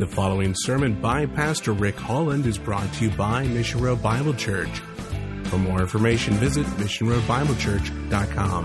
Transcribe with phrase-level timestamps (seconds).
[0.00, 4.32] The following sermon by Pastor Rick Holland is brought to you by Mission Road Bible
[4.32, 4.80] Church.
[5.44, 8.64] For more information, visit missionroadbiblechurch.com.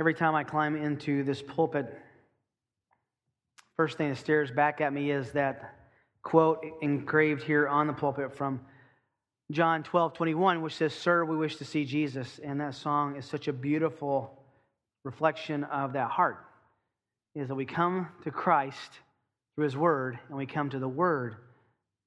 [0.00, 1.94] Every time I climb into this pulpit,
[3.76, 5.74] first thing that stares back at me is that
[6.22, 8.62] quote engraved here on the pulpit from
[9.50, 12.40] John 12, 21, which says, Sir, we wish to see Jesus.
[12.42, 14.41] And that song is such a beautiful
[15.04, 16.38] reflection of that heart.
[17.34, 18.90] Is that we come to Christ
[19.54, 21.36] through his word, and we come to the word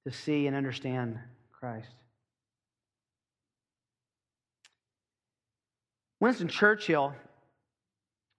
[0.05, 1.18] to see and understand
[1.52, 1.90] Christ.
[6.20, 7.13] Winston Churchill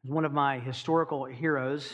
[0.04, 1.92] is one of my historical heroes,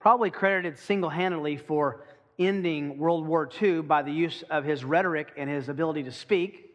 [0.00, 2.04] probably credited single handedly for
[2.38, 6.70] ending World War II by the use of his rhetoric and his ability to speak,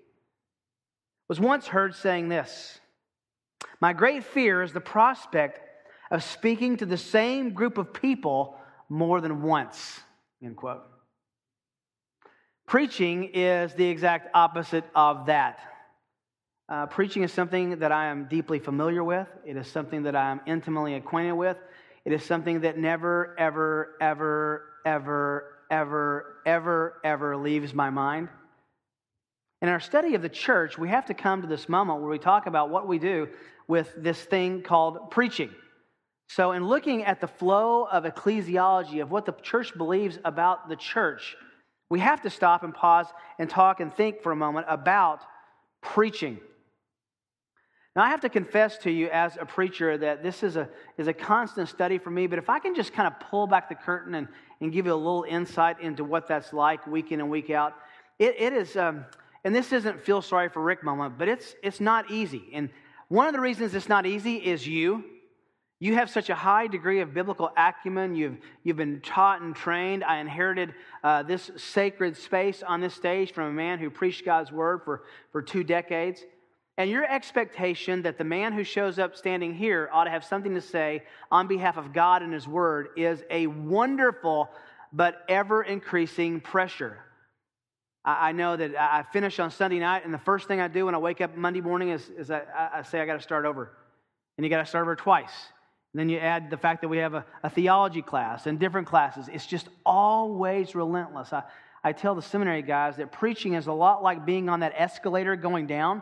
[1.27, 2.80] was once heard saying this
[3.81, 5.59] My great fear is the prospect
[6.11, 8.55] of speaking to the same group of people
[8.89, 9.99] more than once.
[10.43, 10.83] End quote.
[12.67, 15.59] Preaching is the exact opposite of that.
[16.69, 19.27] Uh, preaching is something that I am deeply familiar with.
[19.45, 21.57] It is something that I am intimately acquainted with.
[22.05, 28.29] It is something that never, ever, ever, ever, ever, ever, ever leaves my mind.
[29.61, 32.17] In our study of the church, we have to come to this moment where we
[32.17, 33.29] talk about what we do
[33.67, 35.51] with this thing called preaching.
[36.29, 40.75] So, in looking at the flow of ecclesiology, of what the church believes about the
[40.75, 41.35] church,
[41.89, 45.19] we have to stop and pause and talk and think for a moment about
[45.83, 46.39] preaching.
[47.95, 51.07] Now, I have to confess to you as a preacher that this is a, is
[51.07, 53.75] a constant study for me, but if I can just kind of pull back the
[53.75, 54.29] curtain and,
[54.61, 57.73] and give you a little insight into what that's like week in and week out,
[58.17, 59.03] it, it is, um,
[59.43, 62.43] and this isn't feel sorry for Rick moment, but it's, it's not easy.
[62.53, 62.69] And
[63.07, 65.03] one of the reasons it's not easy is you.
[65.79, 68.15] You have such a high degree of biblical acumen.
[68.15, 70.03] You've, you've been taught and trained.
[70.03, 74.51] I inherited uh, this sacred space on this stage from a man who preached God's
[74.51, 76.23] word for, for two decades.
[76.77, 80.53] And your expectation that the man who shows up standing here ought to have something
[80.53, 84.49] to say on behalf of God and His Word is a wonderful
[84.93, 86.99] but ever increasing pressure.
[88.03, 90.95] I know that I finish on Sunday night, and the first thing I do when
[90.95, 92.41] I wake up Monday morning is, is I,
[92.73, 93.71] I say, I got to start over.
[94.37, 95.31] And you got to start over twice.
[95.93, 98.87] And then you add the fact that we have a, a, theology class and different
[98.87, 99.27] classes.
[99.31, 101.31] It's just always relentless.
[101.31, 101.43] I,
[101.83, 105.35] I tell the seminary guys that preaching is a lot like being on that escalator
[105.35, 106.01] going down.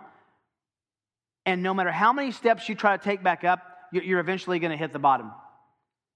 [1.46, 3.62] And no matter how many steps you try to take back up,
[3.92, 5.32] you're eventually going to hit the bottom.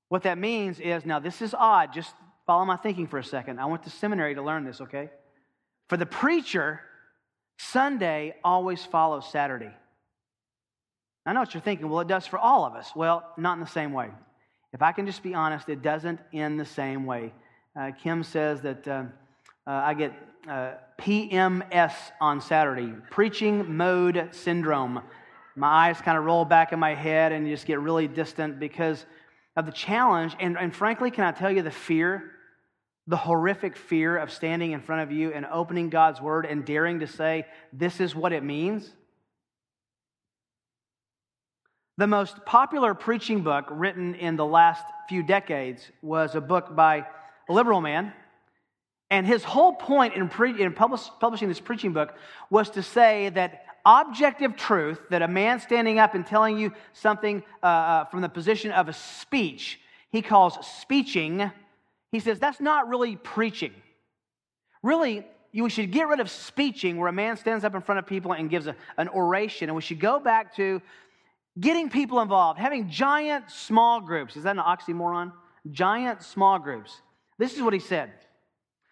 [0.07, 1.91] What that means is now, this is odd.
[1.91, 2.13] Just
[2.45, 3.59] follow my thinking for a second.
[3.59, 5.09] I went to seminary to learn this, okay?
[5.89, 6.81] For the preacher,
[7.57, 9.71] Sunday always follows Saturday.
[11.25, 11.89] I know what you're thinking.
[11.89, 12.91] Well, it does for all of us.
[12.95, 14.09] Well, not in the same way.
[14.73, 17.31] If I can just be honest, it doesn't in the same way.
[17.79, 19.03] Uh, Kim says that uh,
[19.65, 20.13] uh, I get
[20.49, 25.01] uh, PMS on Saturday, preaching mode syndrome
[25.55, 28.59] my eyes kind of roll back in my head and you just get really distant
[28.59, 29.05] because
[29.55, 30.35] of the challenge.
[30.39, 32.31] And, and frankly, can I tell you the fear,
[33.07, 37.01] the horrific fear of standing in front of you and opening God's word and daring
[37.01, 38.89] to say, this is what it means?
[41.97, 47.05] The most popular preaching book written in the last few decades was a book by
[47.49, 48.13] a liberal man.
[49.11, 52.15] And his whole point in, pre- in publish- publishing this preaching book
[52.49, 57.43] was to say that objective truth that a man standing up and telling you something
[57.61, 61.51] uh, uh, from the position of a speech, he calls speeching,
[62.13, 63.73] he says that's not really preaching.
[64.83, 67.97] Really, you, we should get rid of speeching where a man stands up in front
[67.97, 70.79] of people and gives a, an oration, and we should go back to
[71.59, 74.37] getting people involved, having giant small groups.
[74.37, 75.31] Is that an oxymoron?
[75.71, 77.01] Giant small groups.
[77.39, 78.11] This is what he said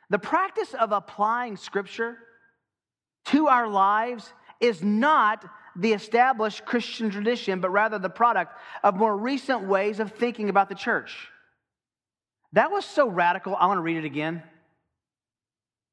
[0.09, 2.17] The practice of applying scripture
[3.25, 5.45] to our lives is not
[5.75, 10.69] the established Christian tradition, but rather the product of more recent ways of thinking about
[10.69, 11.30] the church.
[12.53, 13.55] That was so radical.
[13.55, 14.43] I want to read it again.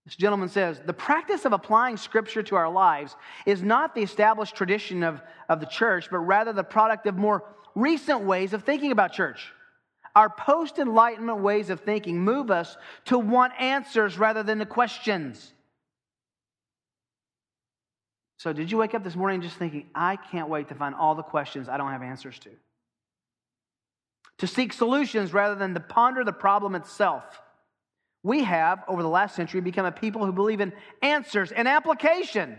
[0.04, 3.14] This gentleman says the practice of applying scripture to our lives
[3.44, 7.44] is not the established tradition of, of the church, but rather the product of more
[7.74, 9.52] recent ways of thinking about church.
[10.16, 15.52] Our post enlightenment ways of thinking move us to want answers rather than the questions.
[18.38, 21.14] So, did you wake up this morning just thinking, I can't wait to find all
[21.14, 22.50] the questions I don't have answers to?
[24.38, 27.24] To seek solutions rather than to ponder the problem itself.
[28.22, 30.72] We have, over the last century, become a people who believe in
[31.02, 32.58] answers and application.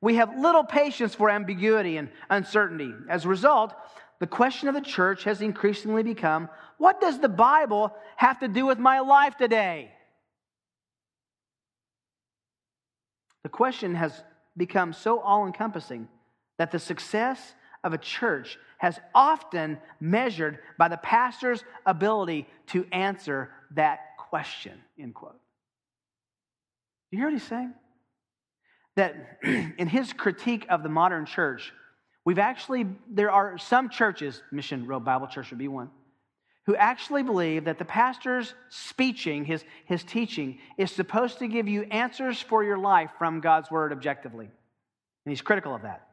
[0.00, 2.92] We have little patience for ambiguity and uncertainty.
[3.08, 3.74] As a result,
[4.20, 6.48] the question of the church has increasingly become
[6.78, 9.92] what does the Bible have to do with my life today?
[13.42, 14.22] The question has
[14.56, 16.08] become so all encompassing
[16.58, 17.54] that the success
[17.86, 25.14] of a church has often measured by the pastor's ability to answer that question, end
[25.14, 25.38] quote.
[27.10, 27.72] You hear what he's saying?
[28.96, 31.72] That in his critique of the modern church,
[32.24, 35.90] we've actually, there are some churches, Mission Road Bible Church would be one,
[36.66, 41.82] who actually believe that the pastor's speeching, his, his teaching, is supposed to give you
[41.84, 44.46] answers for your life from God's word objectively.
[44.46, 46.05] And he's critical of that.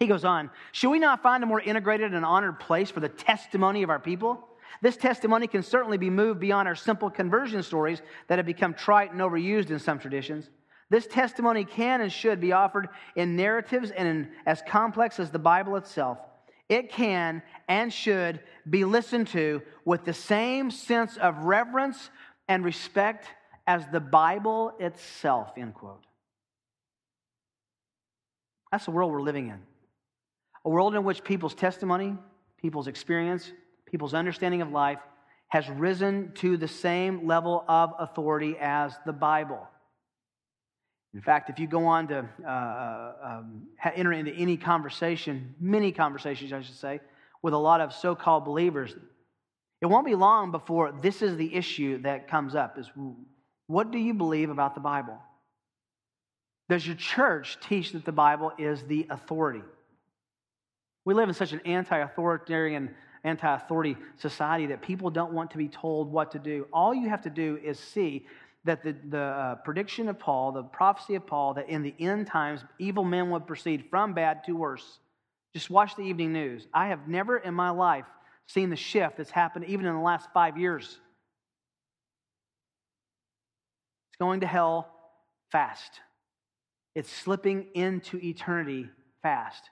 [0.00, 3.08] He goes on, should we not find a more integrated and honored place for the
[3.10, 4.48] testimony of our people?
[4.80, 9.12] This testimony can certainly be moved beyond our simple conversion stories that have become trite
[9.12, 10.48] and overused in some traditions.
[10.88, 15.38] This testimony can and should be offered in narratives and in, as complex as the
[15.38, 16.16] Bible itself.
[16.70, 22.08] It can and should be listened to with the same sense of reverence
[22.48, 23.26] and respect
[23.66, 26.06] as the Bible itself, end quote.
[28.72, 29.60] That's the world we're living in.
[30.64, 32.16] A world in which people's testimony,
[32.60, 33.50] people's experience,
[33.86, 34.98] people's understanding of life
[35.48, 39.66] has risen to the same level of authority as the Bible.
[41.12, 43.66] In fact, if you go on to uh, uh um,
[43.96, 47.00] enter into any conversation, many conversations, I should say,
[47.42, 48.94] with a lot of so called believers,
[49.80, 52.86] it won't be long before this is the issue that comes up is
[53.66, 55.18] what do you believe about the Bible?
[56.68, 59.62] Does your church teach that the Bible is the authority?
[61.04, 62.90] We live in such an anti authoritarian,
[63.24, 66.66] anti authority society that people don't want to be told what to do.
[66.72, 68.26] All you have to do is see
[68.64, 72.26] that the, the uh, prediction of Paul, the prophecy of Paul, that in the end
[72.26, 74.98] times evil men would proceed from bad to worse.
[75.54, 76.66] Just watch the evening news.
[76.72, 78.04] I have never in my life
[78.46, 80.84] seen the shift that's happened even in the last five years.
[84.10, 84.92] It's going to hell
[85.50, 86.00] fast,
[86.94, 88.88] it's slipping into eternity
[89.22, 89.70] fast.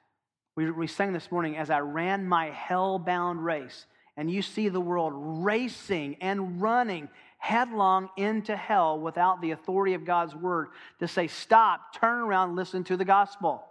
[0.58, 4.68] We, we sang this morning, as I ran my hell bound race, and you see
[4.68, 7.08] the world racing and running
[7.38, 12.82] headlong into hell without the authority of God's word to say, stop, turn around, listen
[12.82, 13.62] to the gospel.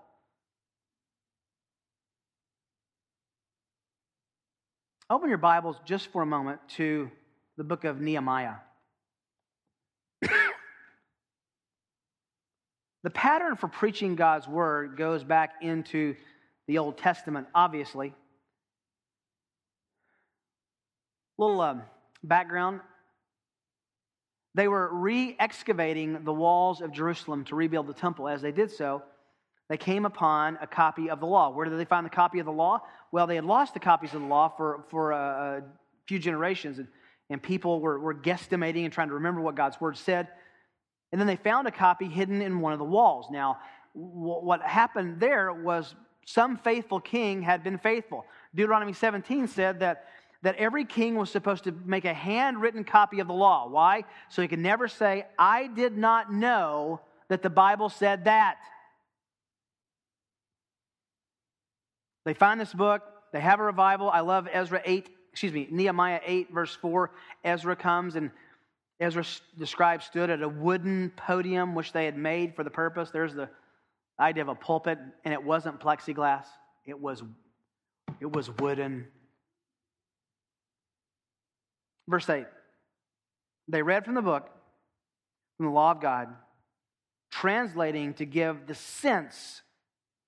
[5.09, 7.11] Open your Bibles just for a moment to
[7.57, 8.55] the book of Nehemiah.
[13.03, 16.15] the pattern for preaching God's word goes back into
[16.67, 18.13] the Old Testament, obviously.
[21.37, 21.83] Little um,
[22.23, 22.81] background
[24.57, 28.27] they were re excavating the walls of Jerusalem to rebuild the temple.
[28.27, 29.03] As they did so,
[29.69, 31.51] they came upon a copy of the law.
[31.51, 32.81] Where did they find the copy of the law?
[33.11, 35.63] Well, they had lost the copies of the law for, for a,
[36.07, 36.87] few generations, and,
[37.29, 40.29] and people were, were guesstimating and trying to remember what God's word said.
[41.11, 43.27] And then they found a copy hidden in one of the walls.
[43.29, 43.59] Now,
[43.93, 45.93] what happened there was
[46.27, 48.25] some faithful king had been faithful.
[48.53, 50.07] Deuteronomy 17 said that,
[50.41, 53.69] that every king was supposed to make a handwritten copy of the law.
[53.69, 54.03] Why?
[54.27, 58.57] So he could never say, I did not know that the Bible said that.
[62.25, 64.09] They find this book, they have a revival.
[64.09, 67.09] I love Ezra 8, excuse me, Nehemiah 8, verse 4.
[67.45, 68.31] Ezra comes and
[68.99, 69.23] Ezra
[69.57, 73.11] describes stood at a wooden podium which they had made for the purpose.
[73.11, 73.47] There's the
[74.19, 76.45] idea of a pulpit, and it wasn't plexiglass,
[76.85, 77.23] it was,
[78.19, 79.07] it was wooden.
[82.07, 82.45] Verse 8
[83.67, 84.49] They read from the book,
[85.57, 86.29] from the law of God,
[87.31, 89.61] translating to give the sense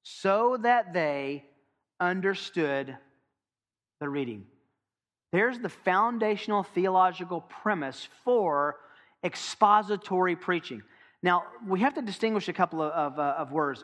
[0.04, 1.46] so that they
[2.00, 2.98] understood
[4.00, 4.46] the reading.
[5.32, 8.78] There's the foundational theological premise for
[9.24, 10.82] expository preaching.
[11.22, 13.84] Now, we have to distinguish a couple of, of, uh, of words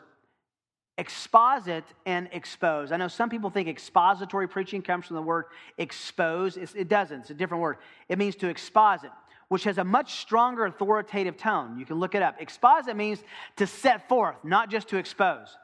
[0.98, 2.90] exposit and expose.
[2.90, 5.44] I know some people think expository preaching comes from the word
[5.76, 6.56] expose.
[6.56, 7.76] It's, it doesn't, it's a different word.
[8.08, 9.10] It means to exposit,
[9.48, 11.78] which has a much stronger authoritative tone.
[11.78, 12.36] You can look it up.
[12.40, 13.22] Exposit means
[13.56, 15.58] to set forth, not just to expose.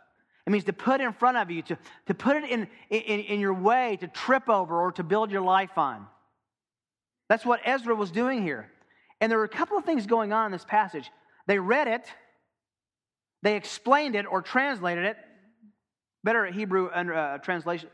[0.47, 3.41] It means to put in front of you, to, to put it in, in, in
[3.41, 6.07] your way, to trip over or to build your life on.
[7.29, 8.71] That's what Ezra was doing here.
[9.21, 11.11] And there were a couple of things going on in this passage.
[11.47, 12.07] They read it,
[13.43, 15.17] they explained it or translated it.
[16.25, 17.89] Better Hebrew uh, translation,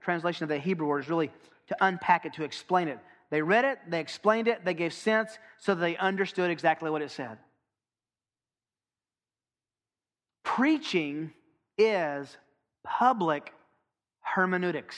[0.00, 1.30] translation of the Hebrew word is really
[1.68, 2.98] to unpack it, to explain it.
[3.30, 7.00] They read it, they explained it, they gave sense so that they understood exactly what
[7.00, 7.38] it said.
[10.44, 11.32] Preaching
[11.78, 12.36] is
[12.84, 13.52] public
[14.20, 14.96] hermeneutics.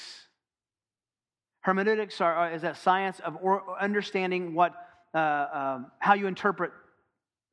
[1.61, 3.39] Hermeneutics are, is that science of
[3.81, 4.75] understanding what,
[5.15, 6.73] uh, um, how you interpret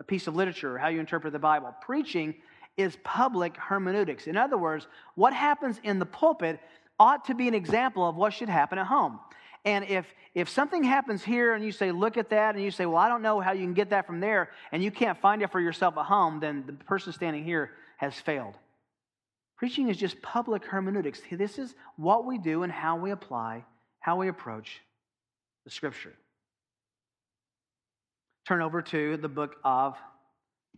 [0.04, 1.74] a piece of literature, how you interpret the Bible.
[1.80, 2.36] Preaching
[2.76, 4.28] is public hermeneutics.
[4.28, 6.60] In other words, what happens in the pulpit
[7.00, 9.20] ought to be an example of what should happen at home.
[9.64, 10.06] And if,
[10.36, 13.08] if something happens here and you say, look at that, and you say, well, I
[13.08, 15.62] don't know how you can get that from there, and you can't find it for
[15.62, 18.56] yourself at home, then the person standing here has failed.
[19.58, 21.22] Preaching is just public hermeneutics.
[21.32, 23.64] This is what we do and how we apply,
[24.02, 24.82] how we approach
[25.64, 26.14] the scripture.
[28.48, 29.98] Turn over to the book of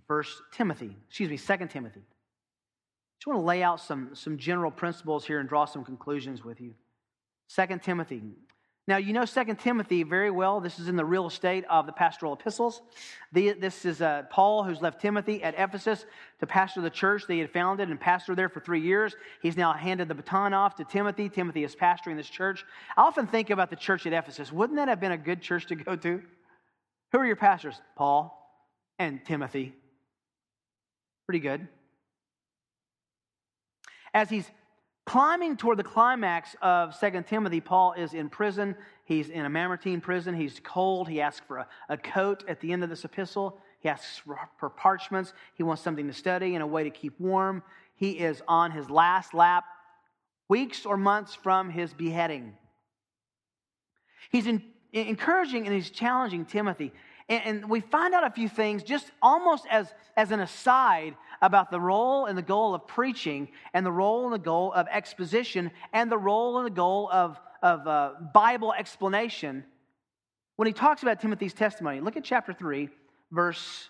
[0.08, 2.02] First Timothy, excuse me, Second Timothy.
[2.02, 6.44] I just want to lay out some, some general principles here and draw some conclusions
[6.44, 6.74] with you.
[7.48, 8.22] Second Timothy.
[8.88, 10.60] Now, you know Second Timothy very well.
[10.60, 12.84] This is in the real estate of the pastoral epistles.
[13.34, 16.06] The, this is uh, Paul, who's left Timothy at Ephesus
[16.40, 19.16] to pastor the church he had founded and pastor there for three years.
[19.42, 21.30] He's now handed the baton off to Timothy.
[21.30, 22.64] Timothy is pastoring this church.
[22.96, 24.52] I often think about the church at Ephesus.
[24.52, 26.22] Wouldn't that have been a good church to go to?
[27.12, 27.80] Who are your pastors?
[27.96, 28.32] Paul
[29.00, 29.74] and Timothy.
[31.26, 31.68] Pretty good.
[34.14, 34.50] As he's
[35.06, 38.76] climbing toward the climax of Second Timothy, Paul is in prison.
[39.06, 40.34] He's in a Mamertine prison.
[40.34, 41.08] He's cold.
[41.08, 43.60] He asks for a, a coat at the end of this epistle.
[43.80, 45.34] He asks for, for parchments.
[45.54, 47.62] He wants something to study and a way to keep warm.
[47.96, 49.66] He is on his last lap,
[50.50, 52.56] weeks or months from his beheading.
[54.32, 54.64] He's in,
[55.02, 56.92] encouraging and he's challenging Timothy.
[57.28, 61.72] And, and we find out a few things just almost as, as an aside about
[61.72, 65.72] the role and the goal of preaching, and the role and the goal of exposition,
[65.92, 69.66] and the role and the goal of, of uh, Bible explanation.
[70.56, 72.90] When he talks about Timothy's testimony, look at chapter 3,
[73.32, 73.90] verse.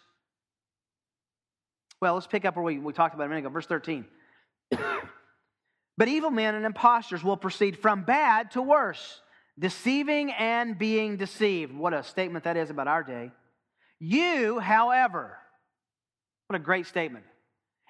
[2.01, 4.05] Well, let's pick up where we, we talked about a minute ago, verse 13.
[5.97, 9.21] but evil men and impostors will proceed from bad to worse
[9.57, 11.73] deceiving and being deceived.
[11.73, 13.31] What a statement that is about our day.
[13.99, 15.37] You, however,
[16.47, 17.25] what a great statement.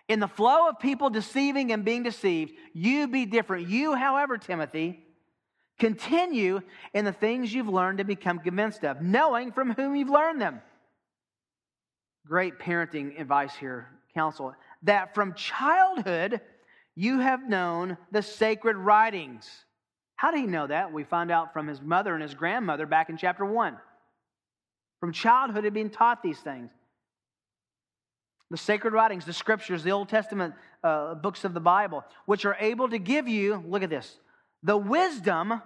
[0.08, 3.68] In the flow of people deceiving and being deceived, you be different.
[3.68, 5.04] You, however, Timothy,
[5.80, 6.62] continue
[6.94, 10.62] in the things you've learned and become convinced of, knowing from whom you've learned them.
[12.28, 14.54] Great parenting advice here, counsel.
[14.84, 16.40] That from childhood
[16.96, 19.66] you have known the sacred writings
[20.16, 20.94] how did he know that?
[20.94, 23.78] We find out from his mother and his grandmother back in chapter 1.
[25.00, 26.72] From childhood, he had been taught these things.
[28.50, 30.54] The sacred writings, the scriptures, the Old Testament
[30.84, 34.18] uh, books of the Bible, which are able to give you, look at this,
[34.64, 35.62] the wisdom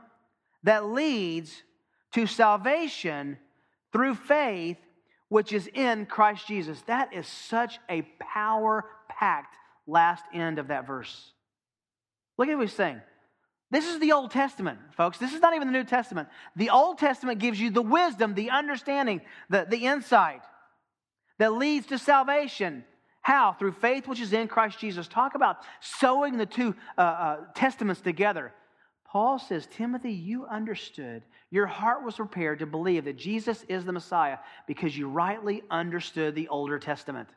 [0.63, 1.61] that leads
[2.13, 3.37] to salvation
[3.91, 4.77] through faith,
[5.27, 6.81] which is in Christ Jesus.
[6.87, 11.31] That is such a power packed last end of that verse.
[12.37, 13.01] Look at what he's saying.
[13.71, 15.19] This is the Old Testament, folks.
[15.19, 16.27] This is not even the New Testament.
[16.55, 20.41] The Old Testament gives you the wisdom, the understanding, the, the insight
[21.37, 22.83] that leads to salvation.
[23.21, 23.53] How?
[23.53, 25.07] Through faith which is in Christ Jesus.
[25.07, 28.53] Talk about sewing the two uh, uh, testaments together.
[29.05, 31.23] Paul says, Timothy, you understood.
[31.51, 36.33] Your heart was prepared to believe that Jesus is the Messiah because you rightly understood
[36.33, 37.29] the Older Testament.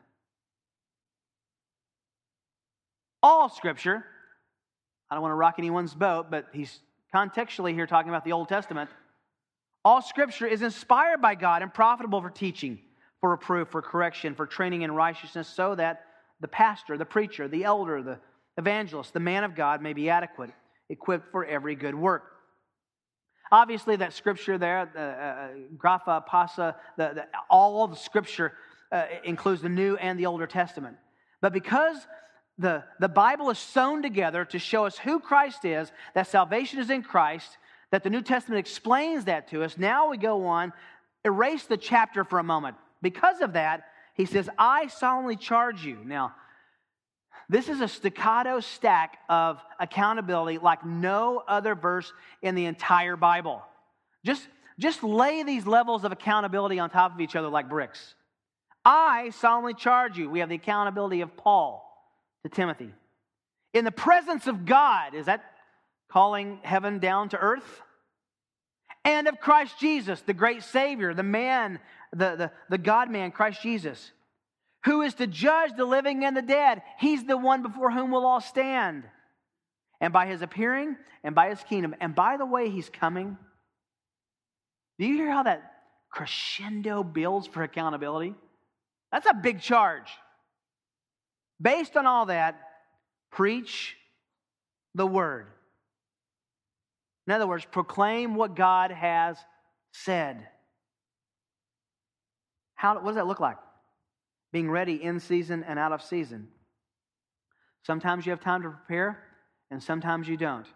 [3.21, 4.05] All Scripture
[5.13, 6.79] I don't want to rock anyone's boat, but he's
[7.13, 8.89] contextually here talking about the Old Testament.
[9.85, 12.79] All scripture is inspired by God and profitable for teaching,
[13.21, 16.05] for reproof, for correction, for training in righteousness, so that
[16.39, 18.17] the pastor, the preacher, the elder, the
[18.57, 20.49] evangelist, the man of God may be adequate,
[20.89, 22.23] equipped for every good work.
[23.51, 28.53] Obviously, that scripture there, the uh, grapha, pasa, the, the, all the scripture
[28.91, 30.97] uh, includes the New and the Older Testament.
[31.39, 31.97] But because
[32.57, 36.89] the, the Bible is sewn together to show us who Christ is, that salvation is
[36.89, 37.57] in Christ,
[37.91, 39.77] that the New Testament explains that to us.
[39.77, 40.73] Now we go on,
[41.25, 42.75] erase the chapter for a moment.
[43.01, 45.97] Because of that, he says, I solemnly charge you.
[46.05, 46.35] Now,
[47.49, 53.61] this is a staccato stack of accountability like no other verse in the entire Bible.
[54.23, 54.47] Just,
[54.79, 58.15] just lay these levels of accountability on top of each other like bricks.
[58.85, 60.29] I solemnly charge you.
[60.29, 61.92] We have the accountability of Paul
[62.43, 62.89] to Timothy.
[63.73, 65.43] In the presence of God, is that
[66.11, 67.81] calling heaven down to earth?
[69.05, 71.79] And of Christ Jesus, the great Savior, the man,
[72.11, 74.11] the, the, the God man, Christ Jesus,
[74.85, 76.83] who is to judge the living and the dead.
[76.99, 79.03] He's the one before whom we'll all stand.
[79.99, 81.95] And by his appearing and by his kingdom.
[81.99, 83.37] And by the way, he's coming.
[84.99, 85.71] Do you hear how that
[86.09, 88.35] crescendo builds for accountability?
[89.11, 90.09] That's a big charge.
[91.63, 92.59] Based on all that,
[93.31, 93.95] preach
[94.93, 95.47] the word.
[97.25, 99.37] In other words, proclaim what God has
[99.93, 100.45] said.
[102.75, 103.57] How, what does that look like?
[104.51, 106.49] Being ready in season and out of season.
[107.83, 109.23] Sometimes you have time to prepare,
[109.71, 110.67] and sometimes you don't.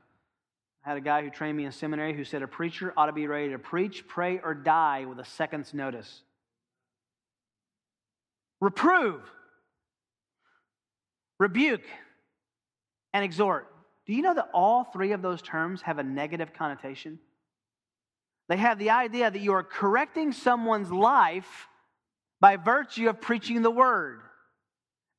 [0.85, 3.11] I had a guy who trained me in seminary who said a preacher ought to
[3.11, 6.21] be ready to preach, pray, or die with a second's notice.
[8.61, 9.21] Reprove,
[11.39, 11.83] rebuke,
[13.13, 13.67] and exhort.
[14.05, 17.19] Do you know that all three of those terms have a negative connotation?
[18.47, 21.67] They have the idea that you are correcting someone's life
[22.39, 24.21] by virtue of preaching the word,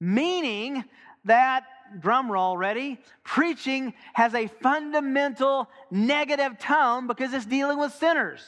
[0.01, 0.85] meaning
[1.25, 1.65] that,
[2.01, 2.99] drum roll, ready?
[3.25, 8.41] Preaching has a fundamental negative tone because it's dealing with sinners.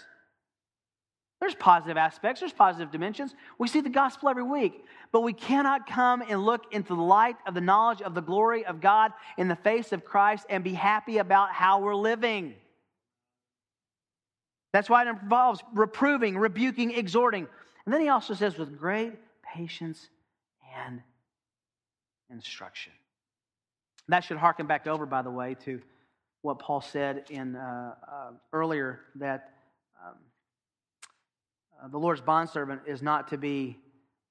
[1.40, 3.34] There's positive aspects, there's positive dimensions.
[3.58, 7.36] We see the gospel every week, but we cannot come and look into the light
[7.46, 10.74] of the knowledge of the glory of God in the face of Christ and be
[10.74, 12.54] happy about how we're living.
[14.74, 17.46] That's why it involves reproving, rebuking, exhorting.
[17.86, 20.10] And then he also says, with great patience
[20.86, 21.00] and
[22.30, 22.92] instruction.
[24.08, 25.80] That should harken back over, by the way, to
[26.42, 29.54] what Paul said in uh, uh, earlier that
[30.04, 30.14] um,
[31.88, 33.78] the Lord's bondservant is not to be,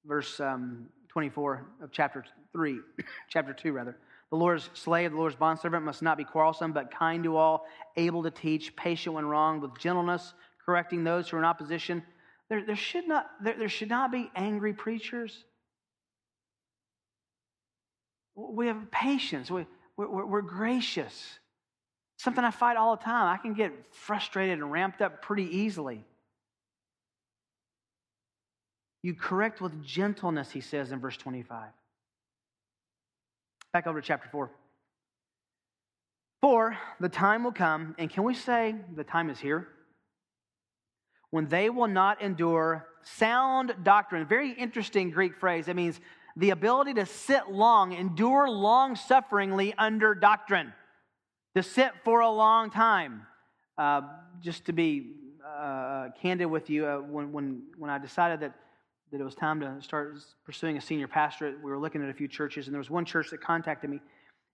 [0.04, 2.78] verse um, 24 of chapter 3,
[3.28, 3.96] chapter 2, rather.
[4.30, 7.66] The Lord's slave, the Lord's bondservant must not be quarrelsome, but kind to all,
[7.96, 12.02] able to teach, patient when wrong, with gentleness, correcting those who are in opposition.
[12.48, 15.44] There, there, should, not, there, there should not be angry preachers.
[18.36, 19.50] We have patience.
[19.50, 19.66] We,
[19.96, 21.38] we're, we're gracious.
[22.18, 23.26] Something I fight all the time.
[23.26, 26.04] I can get frustrated and ramped up pretty easily.
[29.02, 31.68] You correct with gentleness, he says in verse 25.
[33.72, 34.50] Back over to chapter 4.
[36.42, 39.68] For the time will come, and can we say the time is here?
[41.30, 44.26] When they will not endure sound doctrine.
[44.26, 45.68] Very interesting Greek phrase.
[45.68, 46.00] It means
[46.36, 50.72] the ability to sit long, endure long sufferingly under doctrine,
[51.54, 53.26] to sit for a long time.
[53.76, 54.02] Uh,
[54.40, 55.12] just to be
[55.46, 58.54] uh, candid with you, uh, when, when, when I decided that
[59.10, 61.56] that it was time to start pursuing a senior pastorate.
[61.62, 64.00] We were looking at a few churches, and there was one church that contacted me.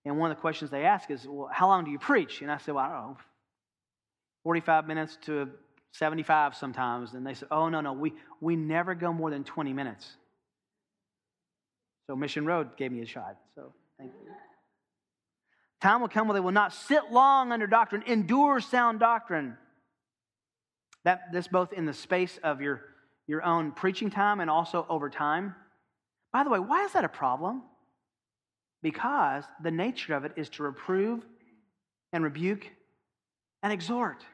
[0.05, 2.43] And one of the questions they asked is, Well, how long do you preach?
[2.43, 3.17] And I said, Well, I don't know,
[4.45, 5.51] 45 minutes to
[5.93, 7.15] 75 sometimes.
[7.15, 10.17] And they said, Oh, no, no, we, we never go more than 20 minutes.
[12.07, 13.37] So Mission Road gave me a shot.
[13.55, 14.33] So thank you.
[15.83, 19.57] Time will come when they will not sit long under doctrine, endure sound doctrine.
[21.05, 22.81] That, this both in the space of your
[23.27, 25.55] your own preaching time and also over time.
[26.33, 27.63] By the way, why is that a problem?
[28.83, 31.25] Because the nature of it is to reprove
[32.13, 32.71] and rebuke
[33.63, 34.25] and exhort.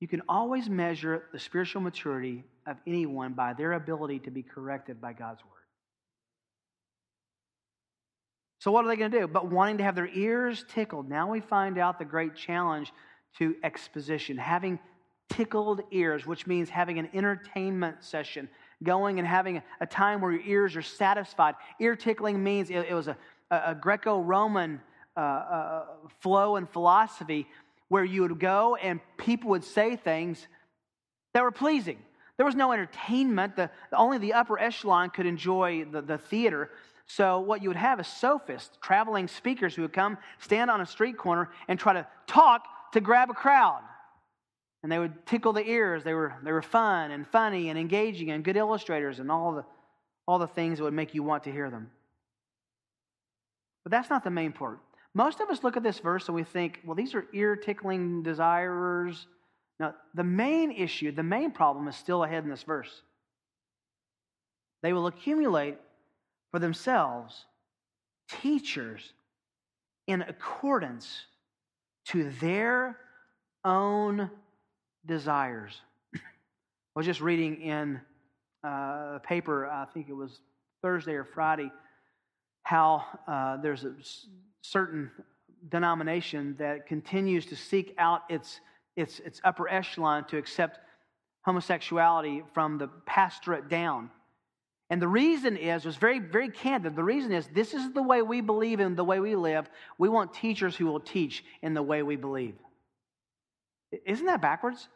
[0.00, 5.00] You can always measure the spiritual maturity of anyone by their ability to be corrected
[5.00, 5.52] by God's word.
[8.60, 9.28] So, what are they going to do?
[9.28, 11.08] But wanting to have their ears tickled.
[11.08, 12.92] Now we find out the great challenge
[13.38, 14.78] to exposition, having
[15.28, 18.48] tickled ears, which means having an entertainment session,
[18.82, 21.54] going and having a time where your ears are satisfied.
[21.80, 23.16] Ear tickling means it, it was a,
[23.50, 24.80] a Greco Roman
[25.16, 25.84] uh, uh,
[26.20, 27.46] flow and philosophy
[27.88, 30.46] where you would go and people would say things
[31.34, 31.98] that were pleasing.
[32.36, 33.56] There was no entertainment.
[33.56, 36.70] The, only the upper echelon could enjoy the, the theater.
[37.06, 40.86] So, what you would have is sophists, traveling speakers who would come, stand on a
[40.86, 43.80] street corner, and try to talk to grab a crowd
[44.82, 46.04] and they would tickle the ears.
[46.04, 49.64] They were, they were fun and funny and engaging and good illustrators and all the,
[50.26, 51.90] all the things that would make you want to hear them.
[53.84, 54.78] But that's not the main part.
[55.14, 58.22] Most of us look at this verse and we think, well, these are ear tickling
[58.22, 59.26] desirers.
[59.80, 63.02] Now, the main issue, the main problem is still ahead in this verse.
[64.82, 65.76] They will accumulate
[66.50, 67.46] for themselves
[68.42, 69.12] teachers
[70.06, 71.24] in accordance
[72.06, 72.98] to their
[73.64, 74.30] own
[75.06, 75.80] desires.
[76.14, 76.18] I
[76.94, 78.00] was just reading in
[78.64, 78.68] uh,
[79.16, 80.40] a paper, I think it was
[80.82, 81.70] Thursday or Friday,
[82.62, 83.94] how uh, there's a
[84.62, 85.10] certain
[85.70, 88.60] denomination that continues to seek out its,
[88.96, 90.78] its, its upper echelon to accept
[91.42, 94.10] homosexuality from the pastorate down.
[94.90, 96.96] And the reason is, was very, very candid.
[96.96, 99.68] The reason is this is the way we believe in the way we live.
[99.98, 102.54] We want teachers who will teach in the way we believe.
[104.04, 104.88] Isn't that backwards?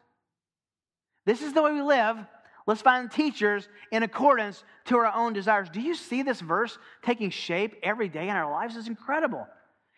[1.25, 2.17] This is the way we live.
[2.65, 5.69] Let's find teachers in accordance to our own desires.
[5.69, 8.77] Do you see this verse taking shape every day in our lives?
[8.77, 9.47] It's incredible.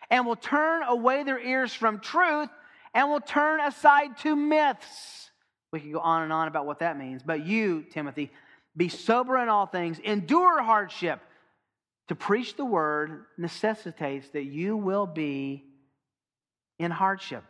[0.09, 2.49] And will turn away their ears from truth
[2.93, 5.29] and will turn aside to myths.
[5.71, 7.21] We could go on and on about what that means.
[7.23, 8.31] But you, Timothy,
[8.77, 11.19] be sober in all things, endure hardship.
[12.07, 15.65] To preach the word necessitates that you will be
[16.77, 17.43] in hardship.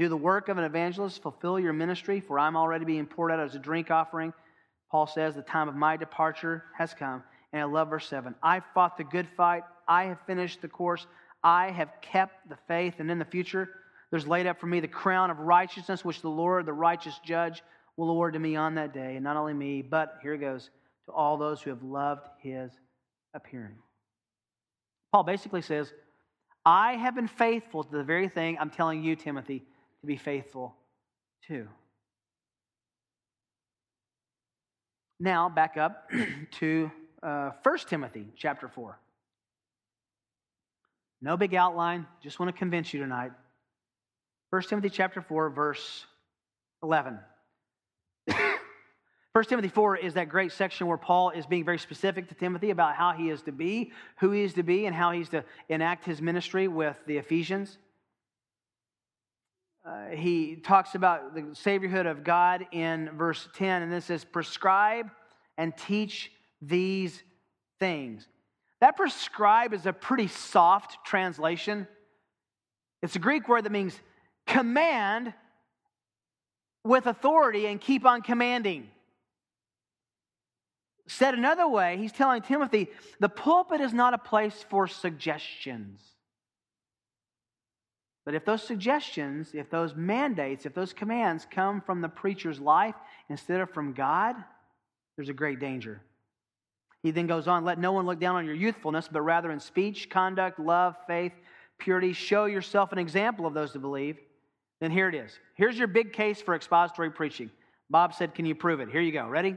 [0.00, 3.38] Do the work of an evangelist, fulfill your ministry, for I'm already being poured out
[3.38, 4.32] as a drink offering.
[4.90, 7.22] Paul says, The time of my departure has come.
[7.52, 8.34] And I love verse 7.
[8.42, 9.62] I fought the good fight.
[9.86, 11.06] I have finished the course.
[11.44, 12.94] I have kept the faith.
[12.96, 13.68] And in the future,
[14.10, 17.62] there's laid up for me the crown of righteousness, which the Lord, the righteous judge,
[17.98, 19.16] will award to me on that day.
[19.16, 20.70] And not only me, but here it goes
[21.08, 22.72] to all those who have loved his
[23.34, 23.76] appearing.
[25.12, 25.92] Paul basically says,
[26.64, 29.66] I have been faithful to the very thing I'm telling you, Timothy,
[30.00, 30.74] to be faithful
[31.48, 31.68] to.
[35.18, 36.10] Now, back up
[36.52, 36.90] to
[37.22, 38.98] uh, 1 Timothy chapter 4.
[41.22, 43.32] No big outline, just want to convince you tonight.
[44.48, 46.06] 1 Timothy chapter 4, verse
[46.82, 47.18] 11.
[49.32, 52.70] 1 Timothy 4 is that great section where Paul is being very specific to Timothy
[52.70, 55.44] about how he is to be, who he is to be, and how he's to
[55.68, 57.76] enact his ministry with the Ephesians.
[59.90, 65.10] Uh, he talks about the saviorhood of God in verse 10, and this says, Prescribe
[65.58, 66.30] and teach
[66.62, 67.20] these
[67.80, 68.28] things.
[68.80, 71.88] That prescribe is a pretty soft translation.
[73.02, 73.98] It's a Greek word that means
[74.46, 75.34] command
[76.84, 78.88] with authority and keep on commanding.
[81.08, 86.00] Said another way, he's telling Timothy the pulpit is not a place for suggestions.
[88.24, 92.94] But if those suggestions, if those mandates, if those commands come from the preacher's life
[93.28, 94.36] instead of from God,
[95.16, 96.02] there's a great danger.
[97.02, 99.60] He then goes on, let no one look down on your youthfulness, but rather in
[99.60, 101.32] speech, conduct, love, faith,
[101.78, 104.18] purity, show yourself an example of those to believe.
[104.80, 105.38] Then here it is.
[105.56, 107.50] Here's your big case for expository preaching.
[107.88, 108.90] Bob said, Can you prove it?
[108.90, 109.26] Here you go.
[109.28, 109.56] Ready?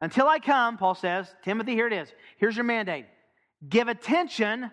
[0.00, 2.08] Until I come, Paul says, Timothy, here it is.
[2.38, 3.06] Here's your mandate.
[3.68, 4.70] Give attention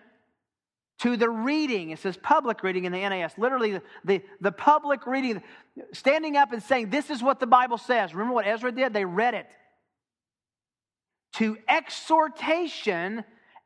[0.98, 1.90] to the reading.
[1.90, 3.32] It says public reading in the NAS.
[3.36, 5.42] Literally, the, the, the, public reading,
[5.92, 8.14] standing up and saying, This is what the Bible says.
[8.14, 8.92] Remember what Ezra did?
[8.92, 9.46] They read it.
[11.34, 13.24] To exhortation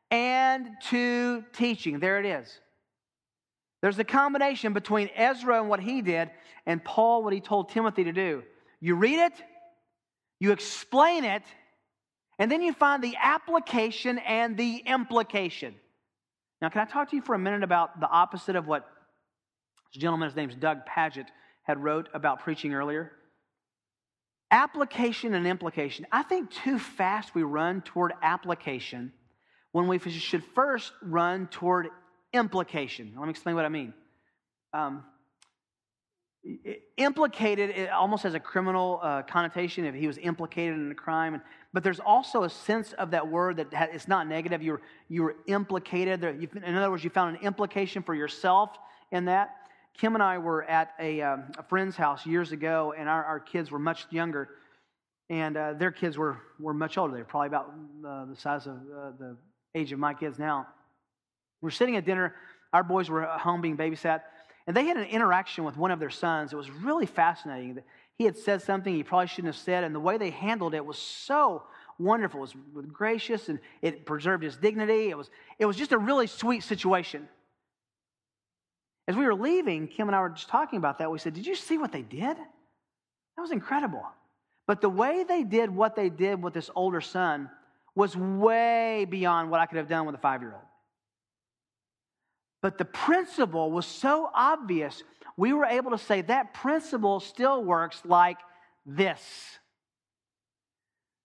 [0.09, 1.99] and to teaching.
[1.99, 2.59] There it is.
[3.81, 6.29] There's a combination between Ezra and what he did,
[6.65, 8.43] and Paul, what he told Timothy to do.
[8.79, 9.33] You read it,
[10.39, 11.43] you explain it,
[12.37, 15.75] and then you find the application and the implication.
[16.61, 18.87] Now, can I talk to you for a minute about the opposite of what
[19.93, 21.27] this gentleman, his name's Doug Pagitt,
[21.63, 23.11] had wrote about preaching earlier?
[24.51, 26.05] Application and implication.
[26.11, 29.11] I think too fast we run toward application
[29.71, 31.87] when we should first run toward
[32.33, 33.13] implication.
[33.17, 33.93] Let me explain what I mean.
[34.73, 35.03] Um,
[36.97, 41.41] implicated almost has a criminal uh, connotation if he was implicated in a crime
[41.73, 44.61] but there's also a sense of that word that it's not negative.
[44.61, 48.71] You're, you're implicated in other words you found an implication for yourself
[49.11, 49.55] in that.
[49.97, 53.39] Kim and i were at a, um, a friend's house years ago and our, our
[53.39, 54.49] kids were much younger
[55.29, 57.13] and uh, their kids were, were much older.
[57.13, 57.73] They were probably about
[58.05, 59.37] uh, the size of uh, the
[59.75, 60.67] age of my kids now.
[61.61, 62.35] We're sitting at dinner.
[62.73, 64.21] Our boys were home being babysat
[64.71, 66.53] and they had an interaction with one of their sons.
[66.53, 67.83] It was really fascinating.
[68.17, 70.85] He had said something he probably shouldn't have said, and the way they handled it
[70.85, 71.63] was so
[71.99, 72.41] wonderful.
[72.45, 75.09] It was gracious and it preserved his dignity.
[75.09, 75.29] It was,
[75.59, 77.27] it was just a really sweet situation.
[79.09, 81.11] As we were leaving, Kim and I were just talking about that.
[81.11, 82.37] We said, Did you see what they did?
[82.37, 84.05] That was incredible.
[84.67, 87.49] But the way they did what they did with this older son
[87.93, 90.63] was way beyond what I could have done with a five year old.
[92.61, 95.03] But the principle was so obvious,
[95.35, 98.37] we were able to say that principle still works like
[98.85, 99.21] this.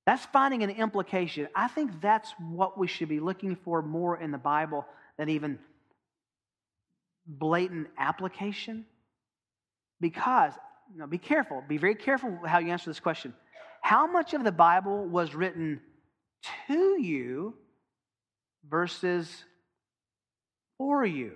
[0.06, 1.48] That's finding an implication.
[1.54, 4.86] I think that's what we should be looking for more in the Bible
[5.18, 5.58] than even
[7.26, 8.86] blatant application.
[10.00, 10.52] Because,
[10.92, 13.34] you know, be careful, be very careful how you answer this question.
[13.82, 15.80] How much of the Bible was written
[16.68, 17.54] to you
[18.68, 19.44] versus
[20.78, 21.32] for you?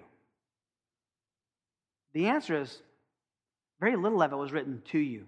[2.13, 2.83] The answer is
[3.81, 5.27] very little of it was written to you,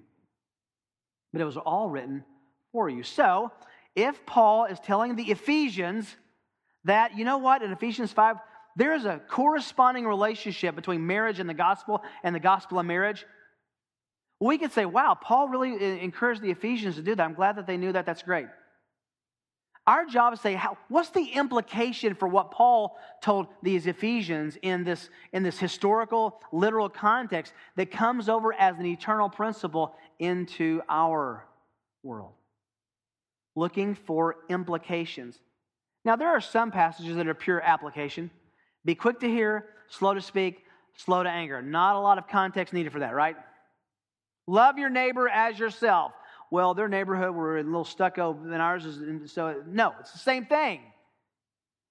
[1.33, 2.25] but it was all written
[2.73, 3.03] for you.
[3.03, 3.53] So,
[3.95, 6.15] if Paul is telling the Ephesians
[6.85, 8.37] that, you know what, in Ephesians 5,
[8.77, 13.27] there is a corresponding relationship between marriage and the gospel and the gospel of marriage,
[14.41, 17.23] we could say, wow, Paul really encouraged the Ephesians to do that.
[17.23, 18.07] I'm glad that they knew that.
[18.07, 18.47] That's great.
[19.87, 24.57] Our job is to say, how, what's the implication for what Paul told these Ephesians
[24.63, 30.83] in this, in this historical, literal context that comes over as an eternal principle into
[30.89, 31.45] our
[32.05, 32.33] world?
[33.57, 35.41] Looking for implications.
[36.05, 38.31] Now, there are some passages that are pure application.
[38.85, 40.65] Be quick to hear, slow to speak,
[40.97, 41.61] slow to anger.
[41.61, 43.37] Not a lot of context needed for that, right?
[44.47, 46.13] Love your neighbor as yourself
[46.53, 48.99] well, their neighborhood were a little stucco than ours is.
[48.99, 50.81] And so, no, it's the same thing.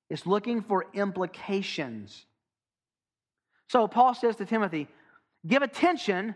[0.07, 2.27] It's looking for implications.
[3.69, 4.87] So, Paul says to Timothy,
[5.47, 6.35] give attention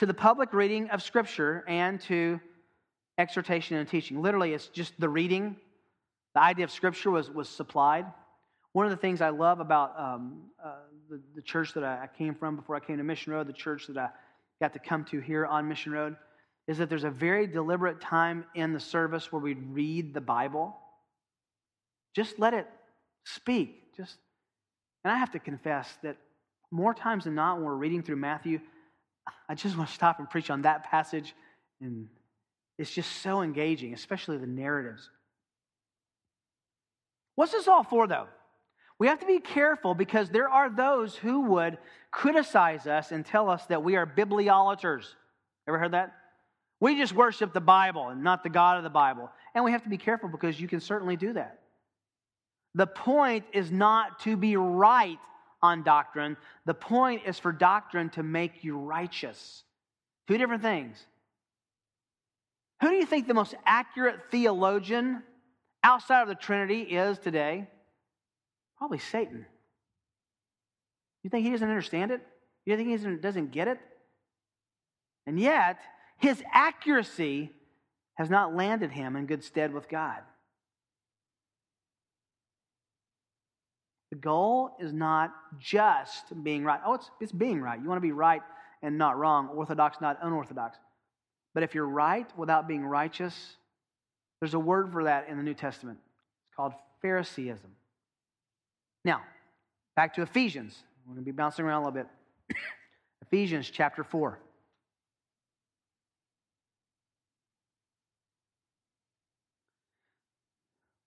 [0.00, 2.40] to the public reading of Scripture and to
[3.18, 4.20] exhortation and teaching.
[4.20, 5.54] Literally, it's just the reading.
[6.34, 8.04] The idea of Scripture was, was supplied.
[8.72, 10.72] One of the things I love about um, uh,
[11.08, 13.52] the, the, church that I, I came from before I came to Mission Road, the
[13.52, 14.08] church that I
[14.60, 16.16] got to come to here on Mission Road,
[16.66, 20.76] is that there's a very deliberate time in the service where we read the Bible.
[22.14, 22.66] Just let it
[23.24, 23.94] speak.
[23.96, 24.16] Just
[25.04, 26.16] and I have to confess that
[26.70, 28.60] more times than not when we're reading through Matthew,
[29.48, 31.34] I just want to stop and preach on that passage
[31.80, 32.08] and
[32.78, 35.08] it's just so engaging, especially the narratives.
[37.36, 38.26] What's this all for though?
[38.98, 41.78] We have to be careful because there are those who would
[42.10, 45.04] criticize us and tell us that we are bibliolaters.
[45.68, 46.14] Ever heard that?
[46.80, 49.30] We just worship the Bible and not the God of the Bible.
[49.54, 51.60] And we have to be careful because you can certainly do that.
[52.74, 55.18] The point is not to be right
[55.62, 59.62] on doctrine, the point is for doctrine to make you righteous.
[60.28, 60.98] Two different things.
[62.82, 65.22] Who do you think the most accurate theologian
[65.82, 67.66] outside of the Trinity is today?
[68.76, 69.46] Probably Satan.
[71.22, 72.20] You think he doesn't understand it?
[72.66, 73.78] You think he doesn't get it?
[75.26, 75.78] And yet,
[76.18, 77.50] his accuracy
[78.14, 80.20] has not landed him in good stead with God.
[84.10, 86.78] The goal is not just being right.
[86.86, 87.80] Oh, it's, it's being right.
[87.80, 88.42] You want to be right
[88.80, 90.78] and not wrong, orthodox, not unorthodox.
[91.52, 93.56] But if you're right without being righteous,
[94.40, 95.98] there's a word for that in the New Testament.
[96.48, 97.70] It's called Phariseeism.
[99.04, 99.22] Now,
[99.96, 100.76] back to Ephesians.
[101.06, 102.06] We're going to be bouncing around a little bit.
[103.22, 104.38] Ephesians chapter 4.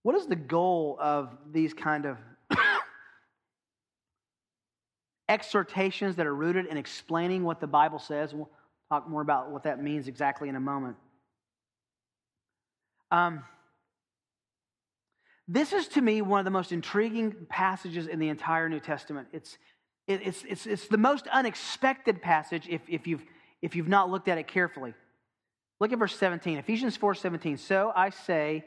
[0.08, 2.18] What is the goal of these kind of
[5.28, 8.34] exhortations that are rooted in explaining what the Bible says?
[8.34, 8.50] We'll
[8.90, 10.96] talk more about what that means exactly in a moment.
[13.12, 13.44] Um,
[15.46, 19.28] this is to me one of the most intriguing passages in the entire New Testament.
[19.34, 19.58] It's,
[20.08, 23.26] it, it's, it's, it's the most unexpected passage if, if, you've,
[23.62, 24.94] if you've not looked at it carefully.
[25.82, 27.58] Look at verse 17, Ephesians 4 17.
[27.58, 28.64] So I say,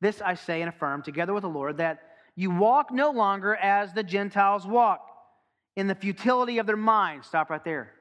[0.00, 2.00] this I say and affirm, together with the Lord, that
[2.36, 5.06] you walk no longer as the Gentiles walk,
[5.76, 7.24] in the futility of their mind.
[7.24, 7.92] Stop right there.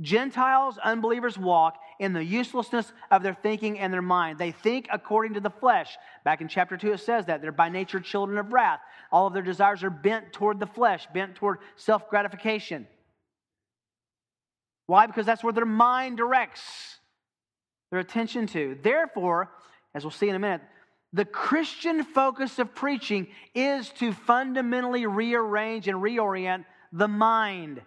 [0.00, 4.38] Gentiles, unbelievers walk in the uselessness of their thinking and their mind.
[4.38, 5.96] They think according to the flesh.
[6.24, 7.40] Back in chapter 2, it says that.
[7.40, 8.80] They're by nature children of wrath.
[9.10, 12.86] All of their desires are bent toward the flesh, bent toward self gratification.
[14.86, 15.06] Why?
[15.06, 16.98] Because that's where their mind directs
[17.90, 18.76] their attention to.
[18.82, 19.50] Therefore,
[19.94, 20.60] as we'll see in a minute,
[21.16, 27.80] the Christian focus of preaching is to fundamentally rearrange and reorient the mind.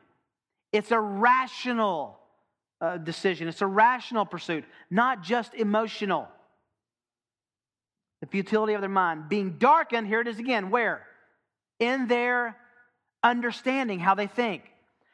[0.73, 2.17] It's a rational
[2.81, 6.27] uh, decision, it's a rational pursuit, not just emotional.
[8.21, 11.05] The futility of their mind being darkened, here it is again, where?
[11.79, 12.57] In their
[13.21, 14.63] understanding, how they think.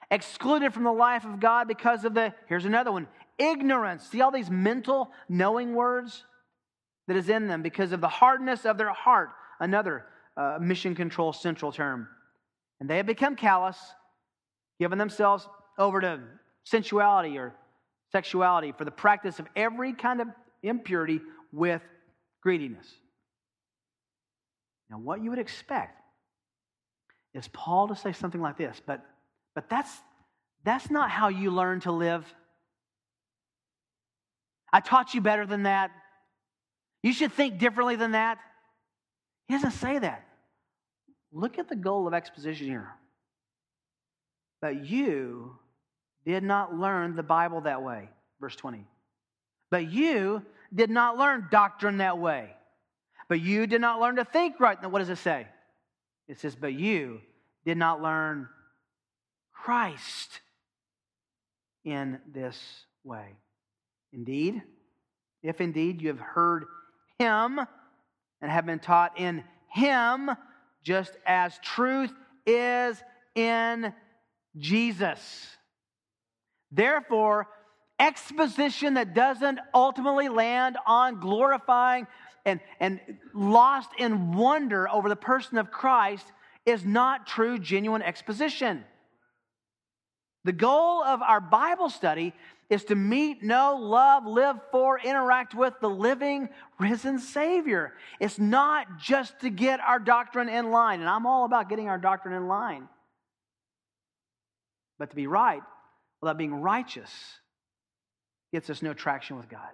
[0.10, 4.08] Excluded from the life of God because of the, here's another one, ignorance.
[4.08, 6.24] See all these mental knowing words?
[7.08, 10.06] That is in them because of the hardness of their heart, another
[10.38, 12.08] uh, mission control central term.
[12.80, 13.78] And they have become callous,
[14.80, 16.20] giving themselves over to
[16.64, 17.54] sensuality or
[18.12, 20.28] sexuality for the practice of every kind of
[20.64, 21.82] impurity with
[22.42, 22.88] greediness.
[24.90, 26.00] Now, what you would expect
[27.34, 29.04] is Paul to say something like this, but,
[29.54, 29.92] but that's,
[30.64, 32.26] that's not how you learn to live.
[34.72, 35.92] I taught you better than that.
[37.06, 38.40] You should think differently than that.
[39.48, 40.26] He doesn't say that.
[41.32, 42.90] Look at the goal of exposition here.
[44.60, 45.56] But you
[46.26, 48.10] did not learn the Bible that way.
[48.42, 48.88] Verse 20.
[49.70, 50.42] But you
[50.74, 52.56] did not learn doctrine that way.
[53.30, 54.82] But you did not learn to think right.
[54.82, 55.46] Now, what does it say?
[56.28, 57.22] It says, But you
[57.68, 58.50] did not learn
[59.54, 60.40] Christ
[61.84, 62.60] in this
[63.04, 63.28] way.
[64.12, 64.64] Indeed,
[65.44, 66.66] if indeed you have heard
[67.20, 67.60] him.
[68.42, 70.30] and have been taught in Him,
[70.84, 72.14] just as truth
[72.46, 73.02] is
[73.34, 73.94] in
[74.58, 75.48] Jesus.
[76.72, 77.48] Therefore,
[78.00, 82.08] exposition that doesn't ultimately land on glorifying
[82.46, 83.00] and, and
[83.34, 86.26] lost in wonder over the person of Christ
[86.66, 88.84] is not true, genuine exposition.
[90.44, 92.34] The goal of our Bible study
[92.70, 96.50] is to meet, know, love, live for, interact with the living,
[96.80, 97.94] risen Savior.
[98.20, 102.00] It's not just to get our doctrine in line, and I'm all about getting our
[102.00, 102.88] doctrine in line.
[104.98, 105.62] But to be right,
[106.22, 107.12] without being righteous,
[108.52, 109.70] gets us no traction with God.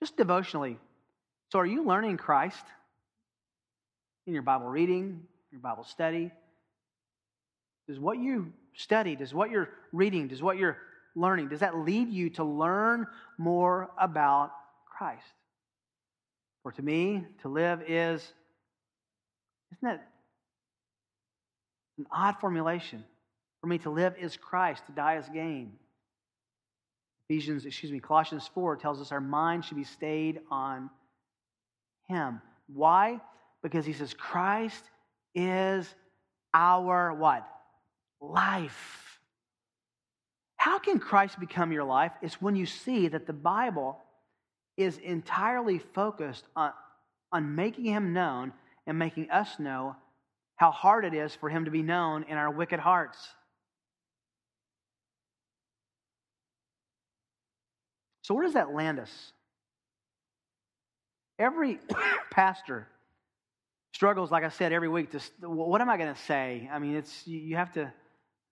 [0.00, 0.78] Just devotionally.
[1.50, 2.64] So, are you learning Christ
[4.26, 6.30] in your Bible reading, your Bible study?
[7.88, 10.78] Does what you study, does what you're reading, does what you're
[11.14, 13.06] learning, does that lead you to learn
[13.38, 14.52] more about
[14.86, 15.22] Christ?
[16.62, 18.20] For to me, to live is,
[19.72, 20.08] isn't that
[21.98, 23.04] an odd formulation?
[23.60, 25.72] For me, to live is Christ, to die is gain.
[27.28, 30.90] Ephesians, excuse me, Colossians 4 tells us our mind should be stayed on
[32.08, 32.40] Him.
[32.66, 33.20] Why?
[33.62, 34.84] Because he says Christ
[35.34, 35.92] is
[36.52, 37.48] our what?
[38.32, 39.20] Life.
[40.56, 42.12] How can Christ become your life?
[42.22, 43.98] It's when you see that the Bible
[44.76, 46.72] is entirely focused on,
[47.32, 48.52] on making him known
[48.86, 49.96] and making us know
[50.56, 53.18] how hard it is for him to be known in our wicked hearts.
[58.22, 59.32] So, where does that land us?
[61.38, 61.78] Every
[62.30, 62.86] pastor
[63.92, 65.10] struggles, like I said, every week.
[65.10, 66.68] To, what am I going to say?
[66.72, 67.92] I mean, it's you have to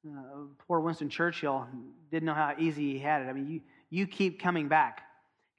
[0.06, 1.66] uh, poor Winston Churchill
[2.10, 3.28] didn't know how easy he had it.
[3.28, 3.60] I mean, you,
[3.90, 5.02] you keep coming back.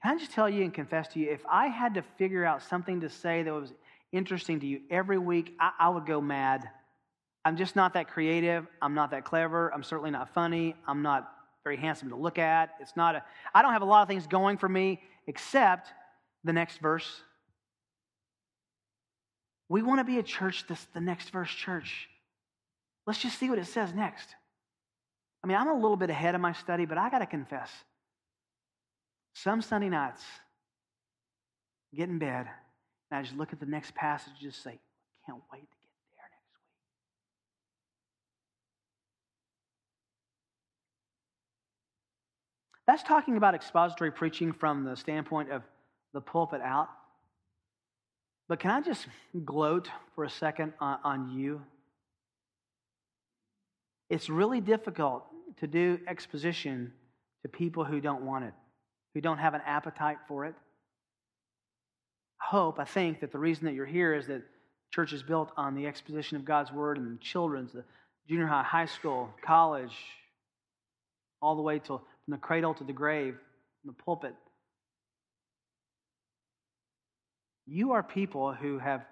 [0.02, 2.62] Can I just tell you and confess to you, if I had to figure out
[2.62, 3.74] something to say that was
[4.12, 6.70] interesting to you every week, I, I would go mad.
[7.46, 8.68] I'm just not that creative.
[8.82, 9.74] I'm not that clever.
[9.74, 10.76] I'm certainly not funny.
[10.88, 11.32] I'm not
[11.64, 12.72] very handsome to look at.
[12.82, 15.90] It's not a, I don't have a lot of things going for me except
[16.44, 17.22] the next verse.
[19.70, 22.10] We want to be a church, this, the next verse church.
[23.06, 24.36] Let's just see what it says next.
[25.44, 27.70] I mean, I'm a little bit ahead of my study, but I got to confess.
[29.34, 30.24] Some Sunday nights,
[31.94, 32.48] get in bed,
[33.12, 35.66] and I just look at the next passage and just say, I can't wait to
[35.66, 36.68] get there next week.
[42.88, 45.64] That's talking about expository preaching from the standpoint of
[46.14, 46.90] the pulpit out.
[48.48, 49.08] But can I just
[49.44, 51.62] gloat for a second on, on you?
[54.10, 55.24] It's really difficult
[55.60, 56.94] to do exposition
[57.42, 58.54] to people who don't want it,
[59.14, 60.56] who don't have an appetite for it.
[62.42, 64.44] I hope, I think that the reason that you're here is that
[64.92, 67.84] church is built on the exposition of God's word and children's, the
[68.28, 69.96] junior high, high school, college,
[71.42, 73.36] all the way to from the cradle to the grave,
[73.82, 74.36] from the pulpit.
[77.66, 79.06] You are people who have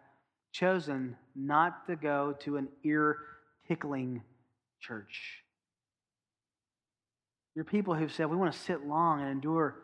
[0.51, 3.17] chosen not to go to an ear
[3.67, 4.21] tickling
[4.81, 5.43] church.
[7.55, 9.75] You're people who've said, we want to sit long and endure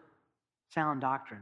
[0.74, 1.42] sound doctrine.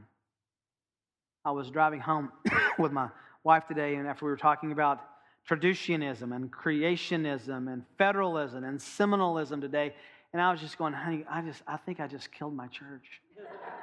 [1.43, 2.31] I was driving home
[2.79, 3.09] with my
[3.43, 5.01] wife today, and after we were talking about
[5.49, 9.93] traducianism and creationism and federalism and seminalism today,
[10.33, 13.21] and I was just going, honey, I just, I think I just killed my church.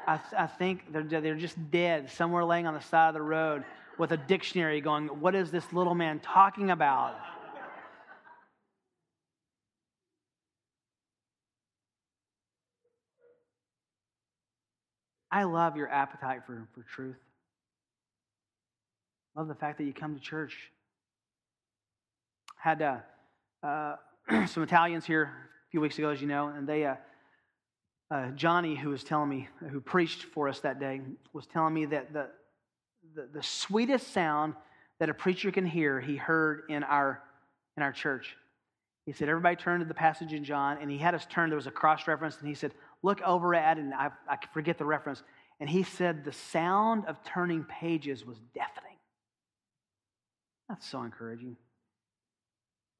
[0.06, 3.64] I, I think they're, they're just dead somewhere laying on the side of the road
[3.98, 7.16] with a dictionary going, what is this little man talking about?
[15.32, 17.16] I love your appetite for, for truth.
[19.34, 20.70] Love the fact that you come to church.
[22.56, 22.98] Had uh,
[23.62, 23.96] uh,
[24.46, 26.96] some Italians here a few weeks ago, as you know, and they, uh,
[28.10, 31.00] uh, Johnny, who was telling me, who preached for us that day,
[31.32, 32.28] was telling me that the,
[33.14, 34.52] the, the sweetest sound
[35.00, 37.22] that a preacher can hear, he heard in our,
[37.78, 38.36] in our church.
[39.06, 41.48] He said, Everybody turned to the passage in John, and he had us turn.
[41.48, 42.72] There was a cross reference, and he said,
[43.02, 45.22] look over at, and I, I forget the reference,
[45.60, 48.96] and he said the sound of turning pages was deafening.
[50.68, 51.56] That's so encouraging.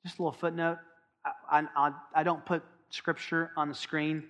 [0.05, 0.79] Just a little footnote.
[1.51, 4.25] I, I, I don't put scripture on the screen.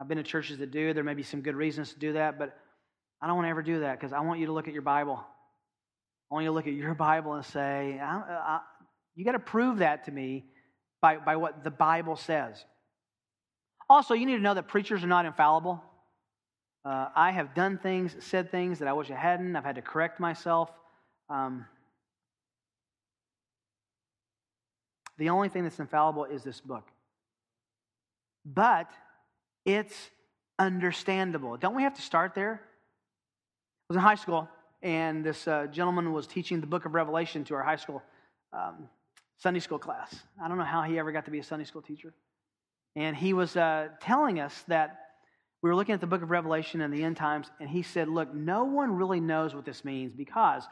[0.00, 0.92] I've been to churches that do.
[0.92, 2.56] There may be some good reasons to do that, but
[3.22, 4.82] I don't want to ever do that because I want you to look at your
[4.82, 5.24] Bible.
[6.30, 8.60] I want you to look at your Bible and say, I, I,
[9.14, 10.44] you got to prove that to me
[11.00, 12.62] by, by what the Bible says.
[13.88, 15.82] Also, you need to know that preachers are not infallible.
[16.84, 19.56] Uh, I have done things, said things that I wish I hadn't.
[19.56, 20.70] I've had to correct myself.
[21.28, 21.66] Um,
[25.16, 26.84] the only thing that's infallible is this book.
[28.44, 28.90] But
[29.64, 30.10] it's
[30.58, 31.56] understandable.
[31.56, 32.60] Don't we have to start there?
[32.62, 34.48] I was in high school,
[34.82, 38.02] and this uh, gentleman was teaching the book of Revelation to our high school
[38.52, 38.88] um,
[39.38, 40.14] Sunday school class.
[40.42, 42.12] I don't know how he ever got to be a Sunday school teacher.
[42.96, 45.00] And he was uh, telling us that
[45.62, 48.08] we were looking at the book of Revelation and the end times, and he said,
[48.08, 50.64] Look, no one really knows what this means because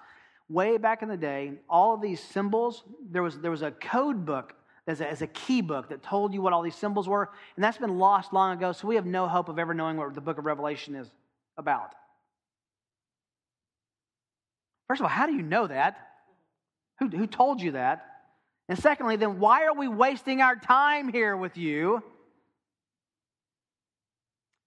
[0.49, 4.27] way back in the day, all of these symbols, there was, there was a code
[4.27, 4.55] book
[4.87, 7.65] as a, as a key book that told you what all these symbols were, and
[7.65, 10.21] that's been lost long ago, so we have no hope of ever knowing what the
[10.21, 11.09] book of Revelation is
[11.57, 11.95] about.
[14.89, 15.97] First of all, how do you know that?
[16.99, 18.05] Who, who told you that?
[18.69, 22.03] And secondly, then why are we wasting our time here with you?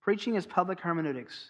[0.06, 1.50] Preaching is public hermeneutics.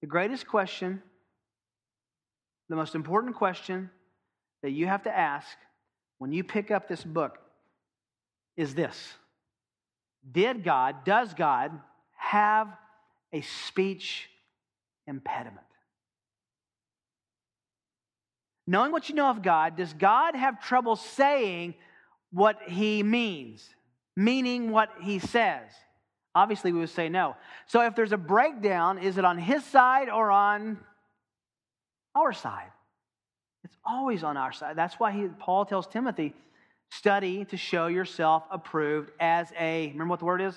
[0.00, 1.00] The greatest question,
[2.68, 3.88] the most important question
[4.64, 5.46] that you have to ask
[6.18, 7.38] when you pick up this book
[8.56, 9.14] is this
[10.32, 11.70] Did God, does God
[12.16, 12.66] have
[13.32, 14.28] a speech
[15.06, 15.66] impediment?
[18.66, 21.74] Knowing what you know of God, does God have trouble saying
[22.32, 23.68] what he means,
[24.16, 25.68] meaning what he says?
[26.34, 27.36] Obviously, we would say no.
[27.66, 30.78] So if there's a breakdown, is it on his side or on
[32.14, 32.70] our side?
[33.64, 34.76] It's always on our side.
[34.76, 36.34] That's why he, Paul tells Timothy,
[36.90, 40.54] study to show yourself approved as a, remember what the word is?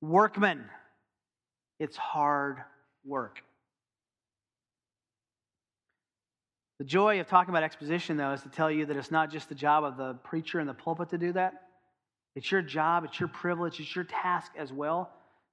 [0.00, 0.64] Workman.
[1.78, 2.58] It's hard
[3.04, 3.42] work.
[6.78, 9.48] The joy of talking about exposition, though, is to tell you that it's not just
[9.48, 11.62] the job of the preacher in the pulpit to do that.
[12.34, 15.10] It's your job, it's your privilege, it's your task as well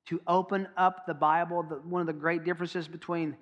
[0.08, 1.64] to open up the Bible.
[1.64, 3.38] The, one of the great differences between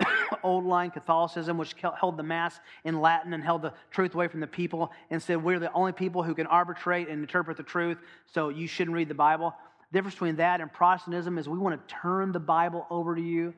[0.42, 4.40] old line Catholicism, which held the Mass in Latin and held the truth away from
[4.40, 7.98] the people and said, We're the only people who can arbitrate and interpret the truth,
[8.32, 9.54] so you shouldn't read the Bible.
[9.90, 13.22] The difference between that and Protestantism is we want to turn the Bible over to
[13.22, 13.52] you.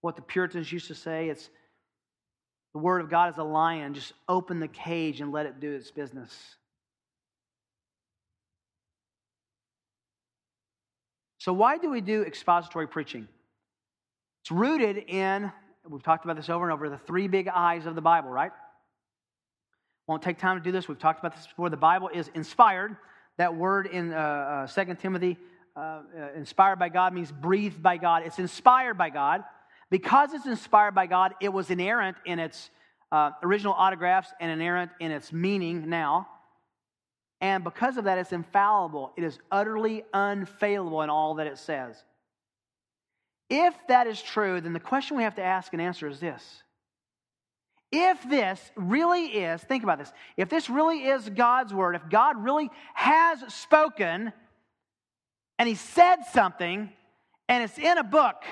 [0.00, 1.50] What the Puritans used to say, it's
[2.72, 3.94] the Word of God is a lion.
[3.94, 6.32] Just open the cage and let it do its business.
[11.38, 13.26] So, why do we do expository preaching?
[14.42, 15.52] It's rooted in,
[15.88, 18.52] we've talked about this over and over, the three big eyes of the Bible, right?
[20.06, 20.88] Won't take time to do this.
[20.88, 21.70] We've talked about this before.
[21.70, 22.96] The Bible is inspired.
[23.38, 25.38] That word in uh, uh, 2 Timothy,
[25.76, 26.02] uh, uh,
[26.36, 28.22] inspired by God, means breathed by God.
[28.24, 29.44] It's inspired by God.
[29.92, 32.70] Because it's inspired by God, it was inerrant in its
[33.12, 36.28] uh, original autographs and inerrant in its meaning now.
[37.42, 39.12] And because of that, it's infallible.
[39.18, 42.02] It is utterly unfailable in all that it says.
[43.50, 46.62] If that is true, then the question we have to ask and answer is this.
[47.90, 52.42] If this really is, think about this, if this really is God's word, if God
[52.42, 54.32] really has spoken
[55.58, 56.88] and He said something
[57.46, 58.42] and it's in a book,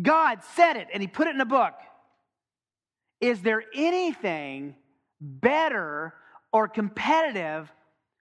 [0.00, 1.74] God said it and He put it in a book.
[3.20, 4.74] Is there anything
[5.20, 6.14] better
[6.52, 7.70] or competitive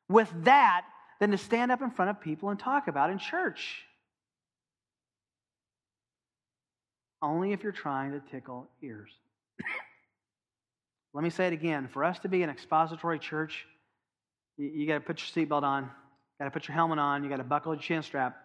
[0.10, 0.84] with that
[1.20, 3.84] than to stand up in front of people and talk about in church?
[7.22, 9.12] Only if you're trying to tickle ears.
[11.14, 11.88] Let me say it again.
[11.92, 13.66] For us to be an expository church,
[14.58, 15.90] you, you got to put your seatbelt on,
[16.40, 18.36] got to put your helmet on, you got to buckle your chin strap,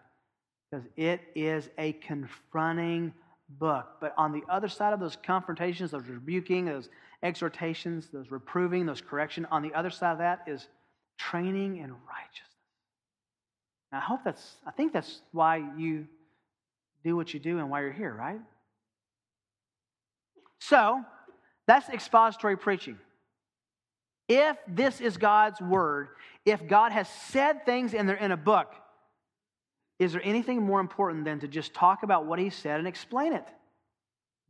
[0.70, 3.12] because it is a confronting
[3.48, 3.86] book.
[4.00, 6.88] But on the other side of those confrontations, those rebuking, those
[7.22, 10.68] exhortations, those reproving, those correction, on the other side of that is
[11.18, 12.46] training in righteousness.
[13.92, 16.06] I hope that's, I think that's why you
[17.04, 18.40] do what you do and why you're here, right?
[20.58, 21.02] So,
[21.66, 22.98] that's expository preaching.
[24.28, 26.08] If this is God's word,
[26.44, 28.74] if God has said things and they're in a book,
[29.98, 33.32] is there anything more important than to just talk about what he said and explain
[33.32, 33.46] it?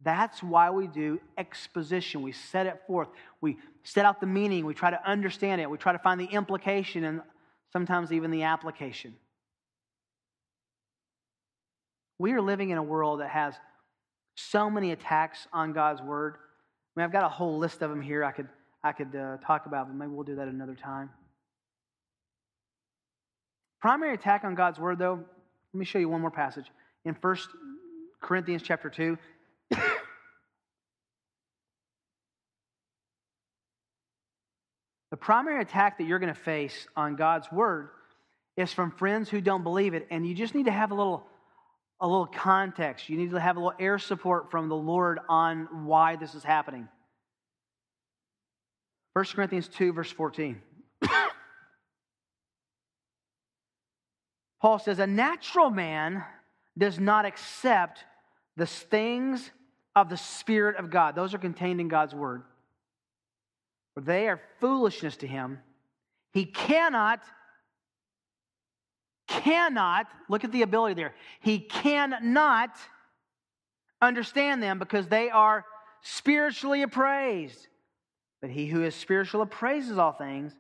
[0.03, 2.23] That's why we do exposition.
[2.23, 3.09] We set it forth.
[3.41, 4.67] We set out the meaning.
[4.67, 5.71] We try to understand it.
[5.71, 7.23] We try to find the implication and
[7.73, 9.15] sometimes even the application.
[12.19, 13.55] We are living in a world that has
[14.35, 16.35] so many attacks on God's word.
[16.35, 18.49] I mean, I've got a whole list of them here I could,
[18.83, 21.11] I could uh, talk about, but maybe we'll do that another time.
[23.81, 25.25] Primary attack on God's word, though,
[25.77, 26.65] let me show you one more passage.
[27.05, 27.37] In 1
[28.23, 29.19] Corinthians chapter 2,
[35.11, 37.91] the primary attack that you're going to face on God's word
[38.57, 41.27] is from friends who don't believe it, and you just need to have a little
[42.01, 43.11] a little context.
[43.11, 46.43] You need to have a little air support from the Lord on why this is
[46.43, 46.89] happening.
[49.13, 50.63] 1 Corinthians 2, verse 14.
[54.67, 56.25] Paul says, A natural man
[56.77, 58.05] does not accept
[58.57, 59.53] the things
[59.95, 61.15] of the Spirit of God.
[61.15, 62.43] Those are contained in God's Word.
[63.95, 65.61] For they are foolishness to him.
[66.33, 67.21] He cannot,
[69.29, 71.15] cannot, look at the ability there.
[71.39, 72.71] He cannot
[74.03, 75.65] understand them because they are
[76.03, 77.69] spiritually appraised.
[78.41, 80.57] But he who is spiritual appraises all things,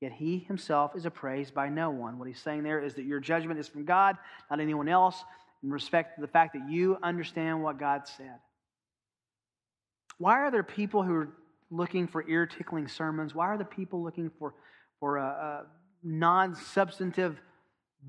[0.00, 2.18] yet he himself is appraised by no one.
[2.18, 4.16] What he's saying there is that your judgment is from God,
[4.50, 5.22] not anyone else,
[5.62, 8.38] in respect to the fact that you understand what God said.
[10.18, 11.28] Why are there people who are
[11.70, 13.34] looking for ear tickling sermons?
[13.34, 14.54] Why are the people looking for,
[14.98, 15.66] for uh, uh, a, a
[16.02, 17.40] non substantive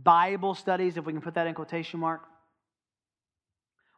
[0.03, 2.21] Bible studies, if we can put that in quotation mark?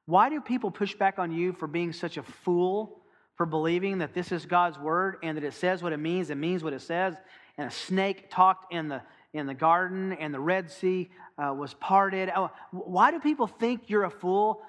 [0.05, 3.01] Why do people push back on you for being such a fool,
[3.35, 6.35] for believing that this is God's word and that it says what it means, it
[6.35, 7.15] means what it says,
[7.57, 9.01] and a snake talked in the,
[9.33, 12.31] in the garden and the Red Sea uh, was parted?
[12.35, 14.61] Oh, why do people think you're a fool?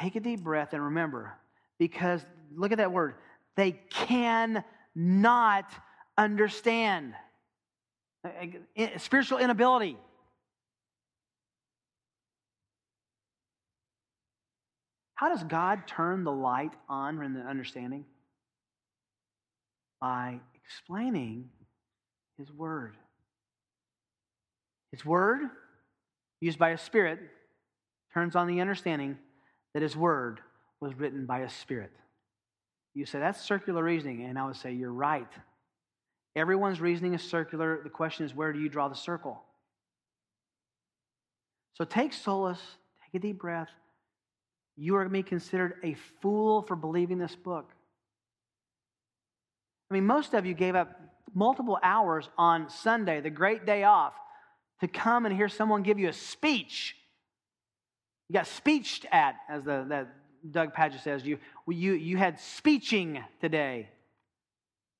[0.00, 1.32] Take a deep breath and remember,
[1.78, 2.24] because
[2.54, 3.14] look at that word
[3.56, 4.64] they cannot
[6.16, 7.14] understand.
[8.98, 9.96] Spiritual inability.
[15.14, 18.04] How does God turn the light on in the understanding?
[20.00, 21.50] By explaining
[22.38, 22.96] His Word.
[24.92, 25.42] His Word,
[26.40, 27.18] used by a Spirit,
[28.14, 29.18] turns on the understanding
[29.74, 30.40] that His Word
[30.80, 31.92] was written by a Spirit.
[32.94, 34.24] You say, that's circular reasoning.
[34.24, 35.28] And I would say, you're right.
[36.34, 37.80] Everyone's reasoning is circular.
[37.82, 39.42] The question is, where do you draw the circle?
[41.74, 42.60] So take solace,
[43.04, 43.68] take a deep breath.
[44.76, 47.70] You are going to be considered a fool for believing this book.
[49.90, 51.00] I mean, most of you gave up
[51.38, 54.12] multiple hours on Sunday, the great day off,
[54.80, 56.96] to come and hear someone give you a speech.
[58.28, 60.08] You got speeched at, as the, that
[60.50, 63.88] Doug Pagitt says, you, you, you had speeching today.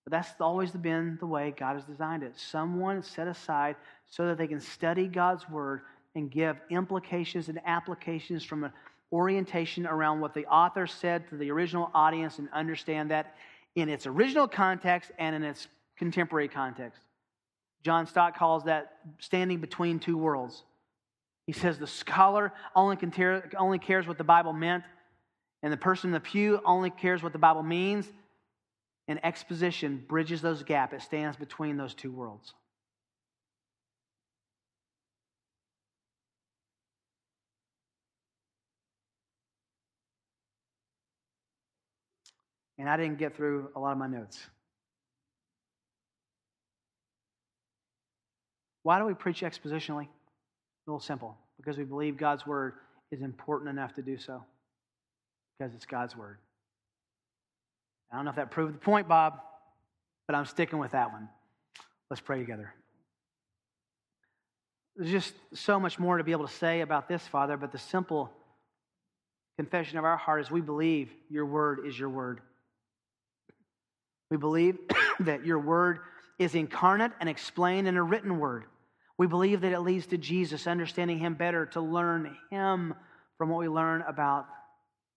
[0.05, 2.33] But that's always been the way God has designed it.
[2.37, 3.77] Someone set aside
[4.07, 5.83] so that they can study God's word
[6.15, 8.73] and give implications and applications from an
[9.13, 13.35] orientation around what the author said to the original audience and understand that
[13.75, 15.69] in its original context and in its
[15.99, 17.01] contemporary context.
[17.83, 20.65] John Stott calls that standing between two worlds.
[21.47, 22.99] He says the scholar only,
[23.59, 24.85] only cares what the Bible meant
[25.63, 28.09] and the person in the pew only cares what the Bible means,
[29.09, 30.93] and exposition bridges those gaps.
[30.93, 32.55] It stands between those two worlds.
[42.81, 44.39] And I didn't get through a lot of my notes.
[48.83, 50.05] Why do we preach expositionally?
[50.05, 50.11] A
[50.87, 51.37] little simple.
[51.57, 52.75] Because we believe God's word
[53.11, 54.45] is important enough to do so
[55.59, 56.39] because it's God's word.
[58.13, 59.41] I don't know if that proved the point, Bob,
[60.27, 61.29] but I'm sticking with that one.
[62.11, 62.73] Let's pray together.
[64.97, 67.79] There's just so much more to be able to say about this, Father, but the
[67.79, 68.33] simple
[69.57, 72.41] confession of our heart is we believe your word is your word.
[74.31, 74.79] We believe
[75.21, 76.01] that your word
[76.39, 78.65] is incarnate and explained in a written word.
[79.17, 82.95] We believe that it leads to Jesus, understanding him better, to learn him
[83.37, 84.47] from what we learn about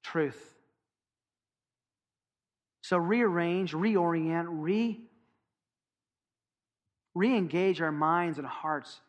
[0.04, 0.40] truth.
[2.82, 5.00] So rearrange, reorient, re
[7.14, 9.02] re-engage our minds and hearts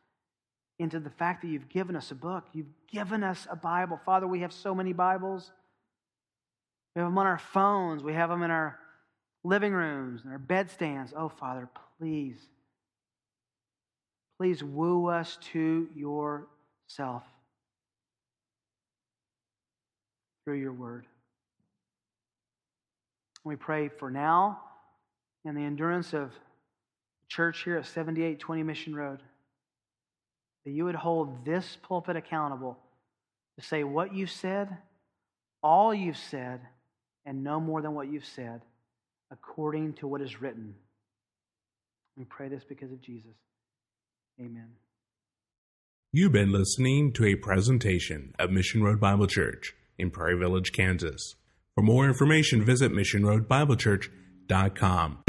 [0.78, 2.44] into the fact that you've given us a book.
[2.52, 4.00] You've given us a Bible.
[4.04, 5.52] Father, we have so many Bibles.
[6.94, 8.02] We have them on our phones.
[8.02, 8.78] We have them in our
[9.44, 11.12] living rooms and our bedstands.
[11.16, 11.68] Oh, Father,
[12.03, 12.40] please,
[14.38, 17.22] please woo us to yourself.
[20.44, 21.07] through your word.
[23.44, 24.61] We pray for now
[25.44, 29.20] and the endurance of the church here at 7820 Mission Road
[30.64, 32.76] that you would hold this pulpit accountable
[33.57, 34.76] to say what you've said,
[35.62, 36.61] all you've said,
[37.24, 38.62] and no more than what you've said,
[39.30, 40.74] according to what is written.
[42.16, 43.34] We pray this because of Jesus.
[44.40, 44.70] Amen.
[46.12, 51.36] You've been listening to a presentation of Mission Road Bible Church in Prairie Village, Kansas.
[51.74, 55.22] For more information, visit missionroadbiblechurch.com.